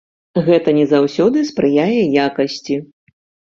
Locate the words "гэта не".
0.47-0.85